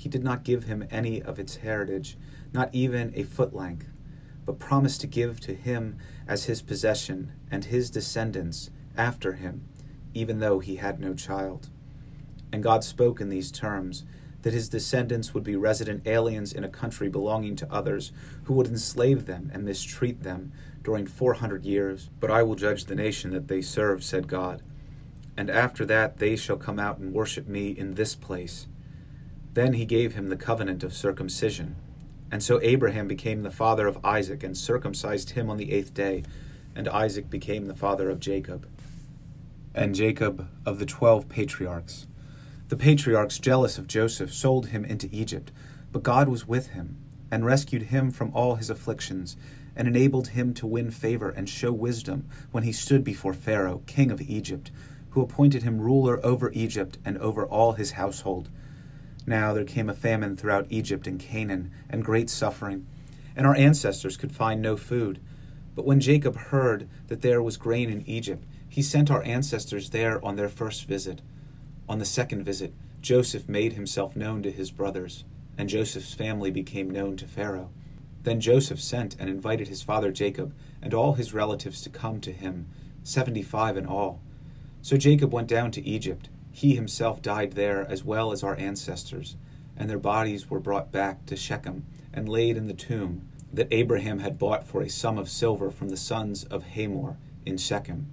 He 0.00 0.08
did 0.08 0.24
not 0.24 0.44
give 0.44 0.64
him 0.64 0.88
any 0.90 1.20
of 1.20 1.38
its 1.38 1.56
heritage, 1.56 2.16
not 2.54 2.70
even 2.72 3.12
a 3.14 3.22
foot 3.22 3.54
length, 3.54 3.88
but 4.46 4.58
promised 4.58 5.02
to 5.02 5.06
give 5.06 5.40
to 5.40 5.54
him 5.54 5.98
as 6.26 6.44
his 6.44 6.62
possession 6.62 7.32
and 7.50 7.66
his 7.66 7.90
descendants 7.90 8.70
after 8.96 9.34
him, 9.34 9.68
even 10.14 10.38
though 10.38 10.58
he 10.58 10.76
had 10.76 11.00
no 11.00 11.12
child. 11.12 11.68
And 12.50 12.62
God 12.62 12.82
spoke 12.82 13.20
in 13.20 13.28
these 13.28 13.50
terms 13.50 14.04
that 14.40 14.54
his 14.54 14.70
descendants 14.70 15.34
would 15.34 15.44
be 15.44 15.54
resident 15.54 16.06
aliens 16.06 16.54
in 16.54 16.64
a 16.64 16.70
country 16.70 17.10
belonging 17.10 17.54
to 17.56 17.70
others, 17.70 18.10
who 18.44 18.54
would 18.54 18.68
enslave 18.68 19.26
them 19.26 19.50
and 19.52 19.66
mistreat 19.66 20.22
them 20.22 20.50
during 20.82 21.06
four 21.06 21.34
hundred 21.34 21.66
years. 21.66 22.08
But 22.20 22.30
I 22.30 22.42
will 22.42 22.54
judge 22.54 22.86
the 22.86 22.94
nation 22.94 23.32
that 23.32 23.48
they 23.48 23.60
serve, 23.60 24.02
said 24.02 24.28
God. 24.28 24.62
And 25.36 25.50
after 25.50 25.84
that 25.84 26.16
they 26.16 26.36
shall 26.36 26.56
come 26.56 26.78
out 26.78 26.96
and 26.96 27.12
worship 27.12 27.46
me 27.46 27.68
in 27.68 27.96
this 27.96 28.14
place 28.14 28.66
then 29.54 29.74
he 29.74 29.84
gave 29.84 30.14
him 30.14 30.28
the 30.28 30.36
covenant 30.36 30.82
of 30.84 30.94
circumcision. 30.94 31.76
And 32.30 32.42
so 32.42 32.60
Abraham 32.62 33.08
became 33.08 33.42
the 33.42 33.50
father 33.50 33.86
of 33.86 34.04
Isaac 34.04 34.44
and 34.44 34.56
circumcised 34.56 35.30
him 35.30 35.50
on 35.50 35.56
the 35.56 35.72
eighth 35.72 35.92
day, 35.92 36.22
and 36.76 36.88
Isaac 36.88 37.28
became 37.28 37.66
the 37.66 37.74
father 37.74 38.08
of 38.08 38.20
Jacob. 38.20 38.68
And 39.74 39.94
Jacob 39.94 40.48
of 40.64 40.78
the 40.78 40.86
twelve 40.86 41.28
patriarchs. 41.28 42.06
The 42.68 42.76
patriarchs, 42.76 43.40
jealous 43.40 43.78
of 43.78 43.88
Joseph, 43.88 44.32
sold 44.32 44.68
him 44.68 44.84
into 44.84 45.08
Egypt, 45.10 45.50
but 45.90 46.04
God 46.04 46.28
was 46.28 46.46
with 46.46 46.68
him, 46.68 46.96
and 47.30 47.44
rescued 47.44 47.82
him 47.84 48.12
from 48.12 48.30
all 48.32 48.54
his 48.54 48.70
afflictions, 48.70 49.36
and 49.74 49.88
enabled 49.88 50.28
him 50.28 50.54
to 50.54 50.66
win 50.66 50.92
favor 50.92 51.30
and 51.30 51.48
show 51.48 51.72
wisdom 51.72 52.28
when 52.52 52.62
he 52.62 52.72
stood 52.72 53.02
before 53.02 53.34
Pharaoh, 53.34 53.82
king 53.86 54.12
of 54.12 54.20
Egypt, 54.20 54.70
who 55.10 55.20
appointed 55.20 55.64
him 55.64 55.80
ruler 55.80 56.24
over 56.24 56.52
Egypt 56.52 56.98
and 57.04 57.18
over 57.18 57.44
all 57.44 57.72
his 57.72 57.92
household. 57.92 58.48
Now 59.30 59.54
there 59.54 59.62
came 59.64 59.88
a 59.88 59.94
famine 59.94 60.36
throughout 60.36 60.66
Egypt 60.70 61.06
and 61.06 61.20
Canaan, 61.20 61.70
and 61.88 62.04
great 62.04 62.28
suffering, 62.28 62.88
and 63.36 63.46
our 63.46 63.54
ancestors 63.54 64.16
could 64.16 64.32
find 64.32 64.60
no 64.60 64.76
food. 64.76 65.20
But 65.76 65.86
when 65.86 66.00
Jacob 66.00 66.36
heard 66.36 66.88
that 67.06 67.22
there 67.22 67.40
was 67.40 67.56
grain 67.56 67.90
in 67.90 68.02
Egypt, 68.08 68.44
he 68.68 68.82
sent 68.82 69.08
our 69.08 69.22
ancestors 69.22 69.90
there 69.90 70.22
on 70.24 70.34
their 70.34 70.48
first 70.48 70.84
visit. 70.84 71.22
On 71.88 72.00
the 72.00 72.04
second 72.04 72.42
visit, 72.42 72.74
Joseph 73.02 73.48
made 73.48 73.74
himself 73.74 74.16
known 74.16 74.42
to 74.42 74.50
his 74.50 74.72
brothers, 74.72 75.22
and 75.56 75.68
Joseph's 75.68 76.12
family 76.12 76.50
became 76.50 76.90
known 76.90 77.16
to 77.18 77.28
Pharaoh. 77.28 77.70
Then 78.24 78.40
Joseph 78.40 78.80
sent 78.80 79.14
and 79.20 79.30
invited 79.30 79.68
his 79.68 79.80
father 79.80 80.10
Jacob 80.10 80.52
and 80.82 80.92
all 80.92 81.12
his 81.12 81.32
relatives 81.32 81.82
to 81.82 81.88
come 81.88 82.20
to 82.22 82.32
him, 82.32 82.66
seventy 83.04 83.42
five 83.42 83.76
in 83.76 83.86
all. 83.86 84.20
So 84.82 84.96
Jacob 84.96 85.32
went 85.32 85.46
down 85.46 85.70
to 85.70 85.86
Egypt. 85.86 86.28
He 86.60 86.74
himself 86.74 87.22
died 87.22 87.52
there 87.52 87.90
as 87.90 88.04
well 88.04 88.32
as 88.32 88.42
our 88.42 88.54
ancestors, 88.58 89.34
and 89.78 89.88
their 89.88 89.98
bodies 89.98 90.50
were 90.50 90.60
brought 90.60 90.92
back 90.92 91.24
to 91.24 91.34
Shechem 91.34 91.86
and 92.12 92.28
laid 92.28 92.58
in 92.58 92.66
the 92.66 92.74
tomb 92.74 93.26
that 93.50 93.68
Abraham 93.70 94.18
had 94.18 94.38
bought 94.38 94.66
for 94.66 94.82
a 94.82 94.90
sum 94.90 95.16
of 95.16 95.30
silver 95.30 95.70
from 95.70 95.88
the 95.88 95.96
sons 95.96 96.44
of 96.44 96.64
Hamor 96.74 97.16
in 97.46 97.56
Shechem. 97.56 98.12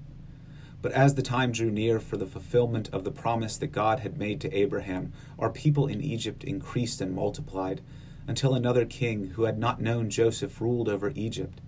But 0.82 0.94
as 0.94 1.16
the 1.16 1.22
time 1.22 1.52
drew 1.52 1.70
near 1.70 2.00
for 2.00 2.16
the 2.16 2.26
fulfillment 2.26 2.90
of 2.94 3.04
the 3.04 3.12
promise 3.12 3.58
that 3.58 3.74
God 3.74 4.00
had 4.00 4.18
made 4.18 4.40
to 4.40 4.58
Abraham, 4.58 5.12
our 5.38 5.50
people 5.50 5.88
in 5.88 6.00
Egypt 6.00 6.46
increased 6.46 7.02
and 7.02 7.14
multiplied, 7.14 7.82
until 8.28 8.54
another 8.54 8.86
king 8.86 9.32
who 9.32 9.44
had 9.44 9.60
not 9.60 9.82
known 9.82 10.10
Joseph 10.10 10.62
ruled 10.62 10.88
over 10.88 11.12
Egypt. 11.16 11.60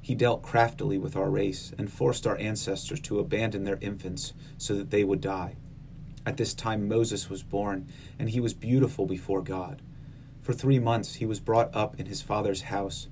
He 0.00 0.14
dealt 0.14 0.42
craftily 0.42 0.96
with 0.96 1.16
our 1.16 1.28
race 1.28 1.74
and 1.76 1.92
forced 1.92 2.26
our 2.26 2.38
ancestors 2.38 3.00
to 3.00 3.18
abandon 3.18 3.64
their 3.64 3.78
infants 3.82 4.32
so 4.56 4.74
that 4.74 4.88
they 4.88 5.04
would 5.04 5.20
die. 5.20 5.56
At 6.26 6.36
this 6.36 6.54
time 6.54 6.88
Moses 6.88 7.28
was 7.28 7.42
born, 7.42 7.86
and 8.18 8.30
he 8.30 8.40
was 8.40 8.54
beautiful 8.54 9.06
before 9.06 9.42
God. 9.42 9.82
For 10.40 10.52
three 10.52 10.78
months 10.78 11.16
he 11.16 11.26
was 11.26 11.40
brought 11.40 11.74
up 11.74 11.98
in 11.98 12.06
his 12.06 12.22
father's 12.22 12.62
house, 12.62 13.08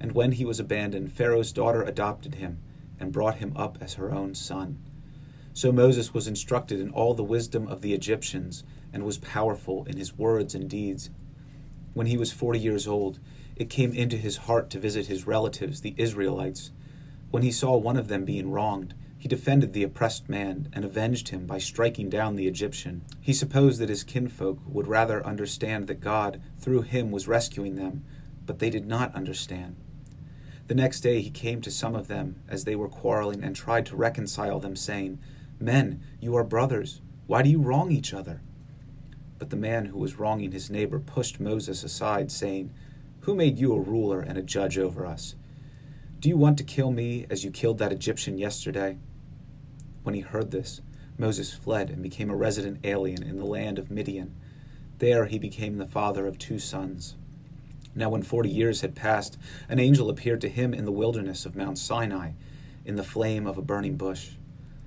and 0.00 0.12
when 0.12 0.32
he 0.32 0.44
was 0.44 0.60
abandoned, 0.60 1.12
Pharaoh's 1.12 1.52
daughter 1.52 1.82
adopted 1.82 2.36
him 2.36 2.60
and 2.98 3.12
brought 3.12 3.36
him 3.36 3.52
up 3.56 3.78
as 3.80 3.94
her 3.94 4.12
own 4.12 4.34
son. 4.34 4.78
So 5.52 5.72
Moses 5.72 6.12
was 6.12 6.28
instructed 6.28 6.80
in 6.80 6.90
all 6.90 7.14
the 7.14 7.24
wisdom 7.24 7.66
of 7.66 7.80
the 7.80 7.94
Egyptians, 7.94 8.62
and 8.92 9.04
was 9.04 9.18
powerful 9.18 9.84
in 9.84 9.96
his 9.96 10.16
words 10.16 10.54
and 10.54 10.68
deeds. 10.68 11.10
When 11.94 12.06
he 12.06 12.16
was 12.16 12.32
forty 12.32 12.58
years 12.58 12.86
old, 12.86 13.20
it 13.56 13.70
came 13.70 13.92
into 13.92 14.16
his 14.16 14.36
heart 14.38 14.70
to 14.70 14.78
visit 14.78 15.06
his 15.06 15.26
relatives, 15.26 15.80
the 15.80 15.94
Israelites. 15.96 16.72
When 17.30 17.42
he 17.42 17.50
saw 17.50 17.76
one 17.76 17.96
of 17.96 18.08
them 18.08 18.24
being 18.24 18.50
wronged, 18.50 18.94
he 19.26 19.28
defended 19.28 19.72
the 19.72 19.82
oppressed 19.82 20.28
man 20.28 20.68
and 20.72 20.84
avenged 20.84 21.30
him 21.30 21.46
by 21.46 21.58
striking 21.58 22.08
down 22.08 22.36
the 22.36 22.46
Egyptian. 22.46 23.04
He 23.20 23.32
supposed 23.32 23.80
that 23.80 23.88
his 23.88 24.04
kinfolk 24.04 24.60
would 24.68 24.86
rather 24.86 25.26
understand 25.26 25.88
that 25.88 25.98
God, 25.98 26.40
through 26.60 26.82
him, 26.82 27.10
was 27.10 27.26
rescuing 27.26 27.74
them, 27.74 28.04
but 28.44 28.60
they 28.60 28.70
did 28.70 28.86
not 28.86 29.12
understand. 29.16 29.74
The 30.68 30.76
next 30.76 31.00
day 31.00 31.22
he 31.22 31.30
came 31.30 31.60
to 31.62 31.72
some 31.72 31.96
of 31.96 32.06
them 32.06 32.40
as 32.48 32.62
they 32.62 32.76
were 32.76 32.86
quarreling 32.86 33.42
and 33.42 33.56
tried 33.56 33.84
to 33.86 33.96
reconcile 33.96 34.60
them, 34.60 34.76
saying, 34.76 35.18
Men, 35.58 36.00
you 36.20 36.36
are 36.36 36.44
brothers. 36.44 37.00
Why 37.26 37.42
do 37.42 37.50
you 37.50 37.60
wrong 37.60 37.90
each 37.90 38.14
other? 38.14 38.42
But 39.40 39.50
the 39.50 39.56
man 39.56 39.86
who 39.86 39.98
was 39.98 40.20
wronging 40.20 40.52
his 40.52 40.70
neighbor 40.70 41.00
pushed 41.00 41.40
Moses 41.40 41.82
aside, 41.82 42.30
saying, 42.30 42.72
Who 43.22 43.34
made 43.34 43.58
you 43.58 43.72
a 43.72 43.80
ruler 43.80 44.20
and 44.20 44.38
a 44.38 44.42
judge 44.42 44.78
over 44.78 45.04
us? 45.04 45.34
Do 46.20 46.28
you 46.28 46.36
want 46.36 46.58
to 46.58 46.64
kill 46.64 46.92
me 46.92 47.26
as 47.28 47.44
you 47.44 47.50
killed 47.50 47.78
that 47.78 47.92
Egyptian 47.92 48.38
yesterday? 48.38 48.98
When 50.06 50.14
he 50.14 50.20
heard 50.20 50.52
this, 50.52 50.82
Moses 51.18 51.52
fled 51.52 51.90
and 51.90 52.00
became 52.00 52.30
a 52.30 52.36
resident 52.36 52.78
alien 52.84 53.24
in 53.24 53.38
the 53.38 53.44
land 53.44 53.76
of 53.76 53.90
Midian. 53.90 54.36
There 55.00 55.26
he 55.26 55.36
became 55.36 55.78
the 55.78 55.84
father 55.84 56.28
of 56.28 56.38
two 56.38 56.60
sons. 56.60 57.16
Now, 57.92 58.10
when 58.10 58.22
forty 58.22 58.48
years 58.48 58.82
had 58.82 58.94
passed, 58.94 59.36
an 59.68 59.80
angel 59.80 60.08
appeared 60.08 60.40
to 60.42 60.48
him 60.48 60.72
in 60.72 60.84
the 60.84 60.92
wilderness 60.92 61.44
of 61.44 61.56
Mount 61.56 61.76
Sinai, 61.76 62.34
in 62.84 62.94
the 62.94 63.02
flame 63.02 63.48
of 63.48 63.58
a 63.58 63.62
burning 63.62 63.96
bush. 63.96 64.34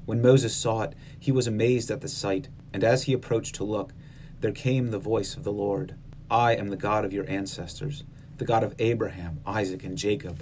When 0.06 0.22
Moses 0.22 0.56
saw 0.56 0.84
it, 0.84 0.94
he 1.20 1.34
was 1.34 1.48
amazed 1.48 1.92
at 1.92 2.00
the 2.00 2.08
sight, 2.08 2.48
and 2.74 2.82
as 2.82 3.04
he 3.04 3.12
approached 3.12 3.56
to 3.56 3.66
look, 3.66 3.92
there 4.40 4.54
came 4.54 4.92
the 4.92 5.00
voice 5.00 5.36
of 5.36 5.44
the 5.44 5.52
Lord 5.52 5.96
I 6.32 6.56
am 6.56 6.70
the 6.70 6.78
God 6.78 7.04
of 7.04 7.12
your 7.12 7.30
ancestors, 7.30 8.06
the 8.38 8.46
God 8.46 8.64
of 8.64 8.74
Abraham, 8.80 9.42
Isaac, 9.46 9.84
and 9.84 9.98
Jacob. 9.98 10.40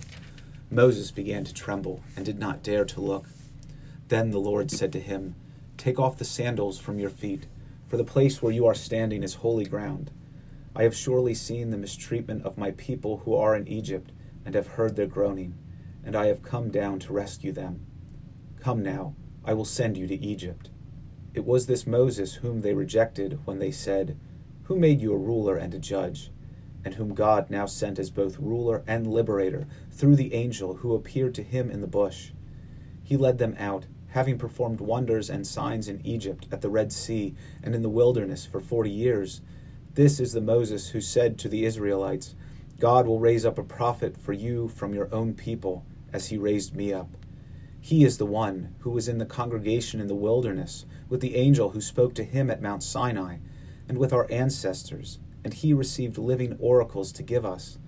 Moses 0.70 1.10
began 1.10 1.44
to 1.46 1.54
tremble 1.56 2.04
and 2.16 2.24
did 2.24 2.38
not 2.38 2.62
dare 2.62 2.86
to 2.86 3.02
look. 3.02 3.26
Then 4.08 4.32
the 4.32 4.40
Lord 4.40 4.72
said 4.72 4.94
to 4.94 5.02
him, 5.02 5.36
Take 5.76 6.00
off 6.00 6.18
the 6.18 6.26
sandals 6.26 6.80
from 6.80 6.98
your 6.98 7.10
feet, 7.10 7.46
for 7.88 7.98
the 7.98 8.04
place 8.04 8.42
where 8.42 8.54
you 8.54 8.66
are 8.66 8.74
standing 8.74 9.22
is 9.22 9.36
holy 9.36 9.66
ground. 9.66 10.12
I 10.76 10.84
have 10.84 10.96
surely 10.96 11.34
seen 11.34 11.72
the 11.72 11.78
mistreatment 11.78 12.44
of 12.44 12.58
my 12.58 12.72
people 12.72 13.18
who 13.26 13.36
are 13.36 13.56
in 13.56 13.68
Egypt, 13.68 14.12
and 14.46 14.56
have 14.56 14.68
heard 14.68 14.96
their 14.96 15.08
groaning, 15.08 15.56
and 16.06 16.16
I 16.16 16.28
have 16.28 16.42
come 16.42 16.70
down 16.70 17.00
to 17.00 17.14
rescue 17.14 17.52
them. 17.52 17.86
Come 18.62 18.82
now, 18.82 19.14
I 19.44 19.54
will 19.54 19.66
send 19.66 19.98
you 19.98 20.08
to 20.08 20.24
Egypt. 20.24 20.70
It 21.34 21.46
was 21.46 21.68
this 21.68 21.86
Moses 21.86 22.36
whom 22.36 22.62
they 22.62 22.74
rejected 22.74 23.40
when 23.46 23.60
they 23.60 23.72
said, 23.72 24.18
Who 24.64 24.78
made 24.78 25.02
you 25.02 25.14
a 25.14 25.18
ruler 25.18 25.58
and 25.58 25.74
a 25.74 25.80
judge? 25.80 26.32
And 26.86 26.96
whom 26.96 27.14
God 27.14 27.50
now 27.50 27.66
sent 27.66 28.00
as 28.00 28.10
both 28.10 28.40
ruler 28.40 28.84
and 28.88 29.06
liberator 29.06 29.68
through 29.92 30.16
the 30.16 30.34
angel 30.34 30.76
who 30.76 30.96
appeared 30.96 31.36
to 31.36 31.44
him 31.44 31.70
in 31.70 31.82
the 31.82 31.88
bush. 31.88 32.32
He 33.04 33.18
led 33.18 33.38
them 33.38 33.56
out, 33.60 33.86
having 34.10 34.38
performed 34.38 34.80
wonders 34.80 35.30
and 35.30 35.46
signs 35.46 35.88
in 35.88 36.06
Egypt, 36.06 36.48
at 36.52 36.62
the 36.62 36.70
Red 36.70 36.92
Sea, 36.92 37.36
and 37.64 37.76
in 37.76 37.82
the 37.82 37.90
wilderness 37.90 38.46
for 38.46 38.60
forty 38.60 38.92
years 38.92 39.42
this 39.98 40.20
is 40.20 40.32
the 40.32 40.42
Moses 40.42 40.90
who 40.90 41.02
said 41.02 41.40
to 41.40 41.50
the 41.50 41.66
Israelites, 41.66 42.36
God 42.80 43.08
will 43.08 43.20
raise 43.20 43.44
up 43.44 43.58
a 43.58 43.64
prophet 43.64 44.16
for 44.16 44.32
you 44.32 44.68
from 44.68 44.94
your 44.94 45.12
own 45.12 45.34
people, 45.34 45.88
as 46.14 46.28
he 46.28 46.38
raised 46.38 46.76
me 46.76 46.94
up. 46.94 47.10
He 47.82 48.04
is 48.04 48.20
the 48.20 48.26
one 48.28 48.76
who 48.82 48.92
was 48.92 49.08
in 49.08 49.18
the 49.18 49.26
congregation 49.26 50.00
in 50.00 50.06
the 50.06 50.14
wilderness, 50.14 50.86
with 51.10 51.20
the 51.20 51.36
angel 51.36 51.72
who 51.72 51.82
spoke 51.82 52.14
to 52.14 52.24
him 52.24 52.52
at 52.52 52.62
Mount 52.62 52.84
Sinai, 52.84 53.38
and 53.90 53.98
with 53.98 54.14
our 54.14 54.32
ancestors, 54.32 55.18
and 55.44 55.52
he 55.52 55.74
received 55.74 56.20
living 56.20 56.56
oracles 56.60 57.12
to 57.14 57.24
give 57.24 57.44
us. 57.44 57.80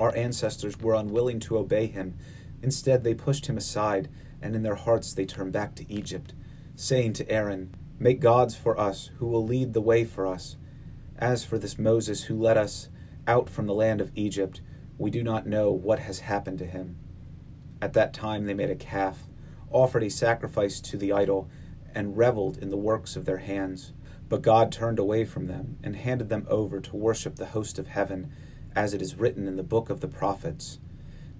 Our 0.00 0.16
ancestors 0.16 0.80
were 0.80 0.94
unwilling 0.94 1.40
to 1.40 1.58
obey 1.58 1.88
him. 1.88 2.14
Instead, 2.62 3.04
they 3.04 3.12
pushed 3.12 3.48
him 3.48 3.58
aside, 3.58 4.08
and 4.44 4.54
in 4.54 4.62
their 4.62 4.74
hearts 4.74 5.14
they 5.14 5.24
turned 5.24 5.52
back 5.52 5.74
to 5.74 5.90
Egypt, 5.90 6.34
saying 6.76 7.14
to 7.14 7.28
Aaron, 7.30 7.74
Make 7.98 8.20
gods 8.20 8.54
for 8.54 8.78
us, 8.78 9.10
who 9.16 9.26
will 9.26 9.44
lead 9.44 9.72
the 9.72 9.80
way 9.80 10.04
for 10.04 10.26
us. 10.26 10.56
As 11.16 11.44
for 11.44 11.58
this 11.58 11.78
Moses 11.78 12.24
who 12.24 12.38
led 12.38 12.58
us 12.58 12.88
out 13.26 13.48
from 13.48 13.66
the 13.66 13.74
land 13.74 14.02
of 14.02 14.10
Egypt, 14.14 14.60
we 14.98 15.10
do 15.10 15.22
not 15.22 15.46
know 15.46 15.72
what 15.72 16.00
has 16.00 16.20
happened 16.20 16.58
to 16.58 16.66
him. 16.66 16.96
At 17.80 17.94
that 17.94 18.12
time 18.12 18.44
they 18.44 18.52
made 18.52 18.68
a 18.68 18.76
calf, 18.76 19.22
offered 19.70 20.02
a 20.02 20.10
sacrifice 20.10 20.78
to 20.82 20.98
the 20.98 21.12
idol, 21.12 21.48
and 21.94 22.18
reveled 22.18 22.58
in 22.58 22.68
the 22.68 22.76
works 22.76 23.16
of 23.16 23.24
their 23.24 23.38
hands. 23.38 23.92
But 24.28 24.42
God 24.42 24.70
turned 24.70 24.98
away 24.98 25.24
from 25.24 25.46
them 25.46 25.78
and 25.82 25.96
handed 25.96 26.28
them 26.28 26.46
over 26.50 26.80
to 26.80 26.96
worship 26.96 27.36
the 27.36 27.46
host 27.46 27.78
of 27.78 27.86
heaven, 27.86 28.30
as 28.76 28.92
it 28.92 29.00
is 29.00 29.14
written 29.14 29.48
in 29.48 29.56
the 29.56 29.62
book 29.62 29.88
of 29.88 30.00
the 30.00 30.08
prophets. 30.08 30.80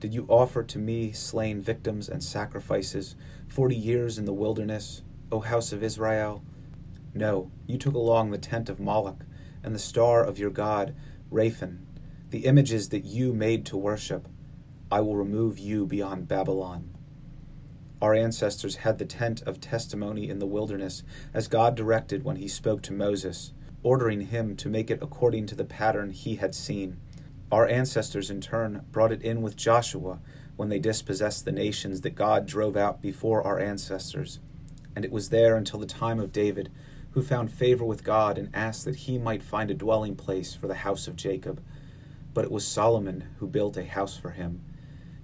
Did 0.04 0.12
you 0.12 0.26
offer 0.28 0.62
to 0.62 0.78
me 0.78 1.12
slain 1.12 1.62
victims 1.62 2.10
and 2.10 2.22
sacrifices 2.22 3.16
forty 3.48 3.74
years 3.74 4.18
in 4.18 4.26
the 4.26 4.34
wilderness, 4.34 5.00
O 5.32 5.40
house 5.40 5.72
of 5.72 5.82
Israel? 5.82 6.44
No, 7.14 7.50
you 7.66 7.78
took 7.78 7.94
along 7.94 8.30
the 8.30 8.36
tent 8.36 8.68
of 8.68 8.78
Moloch 8.78 9.24
and 9.62 9.74
the 9.74 9.78
star 9.78 10.22
of 10.22 10.38
your 10.38 10.50
God, 10.50 10.94
Rephan, 11.32 11.86
the 12.28 12.44
images 12.44 12.90
that 12.90 13.06
you 13.06 13.32
made 13.32 13.64
to 13.64 13.78
worship. 13.78 14.28
I 14.92 15.00
will 15.00 15.16
remove 15.16 15.58
you 15.58 15.86
beyond 15.86 16.28
Babylon. 16.28 16.90
Our 18.02 18.12
ancestors 18.12 18.76
had 18.76 18.98
the 18.98 19.06
tent 19.06 19.40
of 19.46 19.58
testimony 19.58 20.28
in 20.28 20.38
the 20.38 20.44
wilderness, 20.44 21.02
as 21.32 21.48
God 21.48 21.74
directed 21.74 22.24
when 22.24 22.36
he 22.36 22.46
spoke 22.46 22.82
to 22.82 22.92
Moses, 22.92 23.54
ordering 23.82 24.26
him 24.26 24.54
to 24.56 24.68
make 24.68 24.90
it 24.90 24.98
according 25.00 25.46
to 25.46 25.54
the 25.54 25.64
pattern 25.64 26.10
he 26.10 26.36
had 26.36 26.54
seen. 26.54 26.98
Our 27.54 27.68
ancestors, 27.68 28.32
in 28.32 28.40
turn, 28.40 28.84
brought 28.90 29.12
it 29.12 29.22
in 29.22 29.40
with 29.40 29.56
Joshua 29.56 30.18
when 30.56 30.70
they 30.70 30.80
dispossessed 30.80 31.44
the 31.44 31.52
nations 31.52 32.00
that 32.00 32.16
God 32.16 32.46
drove 32.46 32.76
out 32.76 33.00
before 33.00 33.46
our 33.46 33.60
ancestors. 33.60 34.40
And 34.96 35.04
it 35.04 35.12
was 35.12 35.28
there 35.28 35.54
until 35.54 35.78
the 35.78 35.86
time 35.86 36.18
of 36.18 36.32
David 36.32 36.72
who 37.12 37.22
found 37.22 37.52
favor 37.52 37.84
with 37.84 38.02
God 38.02 38.38
and 38.38 38.50
asked 38.52 38.84
that 38.86 38.96
he 38.96 39.18
might 39.18 39.40
find 39.40 39.70
a 39.70 39.74
dwelling 39.74 40.16
place 40.16 40.52
for 40.52 40.66
the 40.66 40.74
house 40.74 41.06
of 41.06 41.14
Jacob. 41.14 41.62
But 42.32 42.44
it 42.44 42.50
was 42.50 42.66
Solomon 42.66 43.28
who 43.38 43.46
built 43.46 43.76
a 43.76 43.84
house 43.84 44.16
for 44.16 44.30
him. 44.30 44.60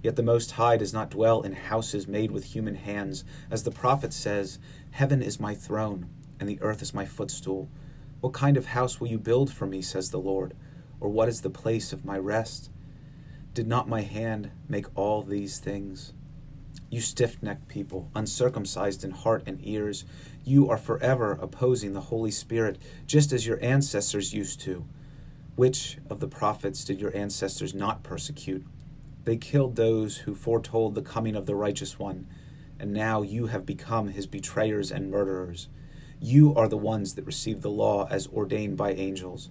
Yet 0.01 0.15
the 0.15 0.23
Most 0.23 0.51
High 0.51 0.77
does 0.77 0.93
not 0.93 1.09
dwell 1.09 1.41
in 1.41 1.51
houses 1.51 2.07
made 2.07 2.31
with 2.31 2.53
human 2.55 2.75
hands. 2.75 3.25
As 3.49 3.63
the 3.63 3.71
prophet 3.71 4.13
says, 4.13 4.57
Heaven 4.91 5.21
is 5.21 5.37
my 5.37 5.53
throne, 5.53 6.07
and 6.39 6.47
the 6.47 6.61
earth 6.61 6.81
is 6.81 6.93
my 6.93 7.03
footstool. 7.03 7.67
What 8.21 8.31
kind 8.31 8.55
of 8.55 8.67
house 8.67 9.01
will 9.01 9.09
you 9.09 9.19
build 9.19 9.51
for 9.51 9.65
me, 9.65 9.81
says 9.81 10.11
the 10.11 10.17
Lord? 10.17 10.53
Or 11.01 11.09
what 11.09 11.27
is 11.27 11.41
the 11.41 11.49
place 11.49 11.91
of 11.91 12.05
my 12.05 12.17
rest? 12.17 12.69
Did 13.53 13.67
not 13.67 13.89
my 13.89 14.01
hand 14.01 14.51
make 14.69 14.85
all 14.95 15.23
these 15.23 15.59
things? 15.59 16.13
You 16.89 17.01
stiff 17.01 17.41
necked 17.41 17.67
people, 17.67 18.09
uncircumcised 18.15 19.03
in 19.03 19.11
heart 19.11 19.43
and 19.45 19.59
ears, 19.65 20.05
you 20.43 20.69
are 20.69 20.77
forever 20.77 21.37
opposing 21.41 21.93
the 21.93 22.01
Holy 22.01 22.31
Spirit, 22.31 22.81
just 23.05 23.31
as 23.31 23.45
your 23.45 23.61
ancestors 23.63 24.33
used 24.33 24.59
to. 24.61 24.85
Which 25.55 25.97
of 26.09 26.19
the 26.19 26.27
prophets 26.27 26.83
did 26.83 26.99
your 26.99 27.15
ancestors 27.15 27.73
not 27.73 28.03
persecute? 28.03 28.65
They 29.23 29.37
killed 29.37 29.75
those 29.75 30.19
who 30.19 30.33
foretold 30.33 30.95
the 30.95 31.01
coming 31.01 31.35
of 31.35 31.45
the 31.45 31.55
righteous 31.55 31.99
one, 31.99 32.27
and 32.79 32.91
now 32.91 33.21
you 33.21 33.47
have 33.47 33.65
become 33.65 34.09
his 34.09 34.27
betrayers 34.27 34.91
and 34.91 35.11
murderers. 35.11 35.67
You 36.19 36.55
are 36.55 36.67
the 36.67 36.77
ones 36.77 37.15
that 37.15 37.25
received 37.25 37.61
the 37.61 37.69
law 37.69 38.07
as 38.09 38.27
ordained 38.27 38.77
by 38.77 38.93
angels, 38.93 39.49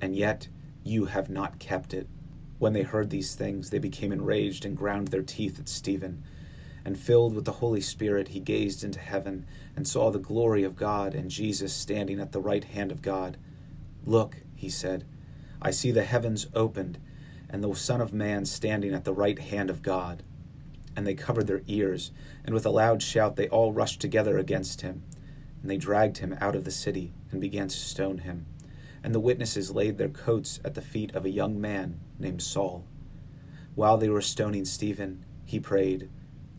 and 0.00 0.14
yet 0.14 0.48
you 0.88 1.04
have 1.04 1.28
not 1.28 1.58
kept 1.58 1.92
it. 1.92 2.08
When 2.58 2.72
they 2.72 2.82
heard 2.82 3.10
these 3.10 3.34
things, 3.34 3.70
they 3.70 3.78
became 3.78 4.10
enraged 4.10 4.64
and 4.64 4.76
ground 4.76 5.08
their 5.08 5.22
teeth 5.22 5.60
at 5.60 5.68
Stephen. 5.68 6.24
and 6.84 6.98
filled 6.98 7.34
with 7.34 7.44
the 7.44 7.52
Holy 7.52 7.82
Spirit, 7.82 8.28
he 8.28 8.40
gazed 8.40 8.82
into 8.82 8.98
heaven 8.98 9.44
and 9.76 9.86
saw 9.86 10.10
the 10.10 10.18
glory 10.18 10.64
of 10.64 10.74
God 10.74 11.14
and 11.14 11.30
Jesus 11.30 11.72
standing 11.74 12.18
at 12.18 12.32
the 12.32 12.40
right 12.40 12.64
hand 12.64 12.90
of 12.90 13.02
God. 13.02 13.36
Look, 14.06 14.38
he 14.54 14.70
said, 14.70 15.04
I 15.60 15.70
see 15.70 15.90
the 15.90 16.04
heavens 16.04 16.46
opened 16.54 16.98
and 17.50 17.62
the 17.62 17.74
Son 17.74 18.00
of 18.00 18.14
Man 18.14 18.46
standing 18.46 18.94
at 18.94 19.04
the 19.04 19.12
right 19.12 19.38
hand 19.38 19.68
of 19.68 19.82
God. 19.82 20.22
And 20.96 21.06
they 21.06 21.14
covered 21.14 21.46
their 21.46 21.62
ears, 21.66 22.10
and 22.42 22.54
with 22.54 22.64
a 22.64 22.70
loud 22.70 23.02
shout 23.02 23.36
they 23.36 23.48
all 23.48 23.72
rushed 23.72 24.00
together 24.00 24.38
against 24.38 24.80
him. 24.80 25.02
And 25.60 25.70
they 25.70 25.76
dragged 25.76 26.18
him 26.18 26.36
out 26.40 26.56
of 26.56 26.64
the 26.64 26.70
city 26.70 27.12
and 27.30 27.40
began 27.40 27.68
to 27.68 27.76
stone 27.76 28.18
him. 28.18 28.46
And 29.02 29.14
the 29.14 29.20
witnesses 29.20 29.70
laid 29.70 29.98
their 29.98 30.08
coats 30.08 30.60
at 30.64 30.74
the 30.74 30.82
feet 30.82 31.14
of 31.14 31.24
a 31.24 31.30
young 31.30 31.60
man 31.60 32.00
named 32.18 32.42
Saul. 32.42 32.84
While 33.74 33.96
they 33.96 34.08
were 34.08 34.20
stoning 34.20 34.64
Stephen, 34.64 35.24
he 35.44 35.60
prayed, 35.60 36.10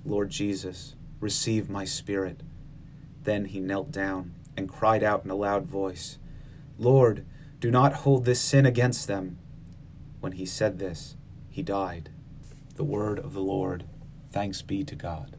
Lord 0.06 0.30
Jesus, 0.30 0.96
receive 1.20 1.70
my 1.70 1.84
spirit. 1.84 2.42
Then 3.24 3.46
he 3.46 3.60
knelt 3.60 3.92
down 3.92 4.34
and 4.56 4.70
cried 4.70 5.04
out 5.04 5.26
in 5.26 5.32
a 5.32 5.36
loud 5.36 5.66
voice, 5.66 6.18
Lord, 6.78 7.26
do 7.60 7.70
not 7.70 7.94
hold 7.94 8.24
this 8.24 8.40
sin 8.40 8.66
against 8.66 9.08
them. 9.08 9.38
When 10.22 10.32
he 10.34 10.46
said 10.46 10.80
this, 10.80 11.18
he 11.50 11.62
died. 11.62 12.10
The 12.76 12.86
word 12.86 13.20
of 13.20 13.34
the 13.34 13.42
Lord. 13.42 13.84
Thanks 14.32 14.62
be 14.62 14.84
to 14.86 14.96
God. 14.96 15.36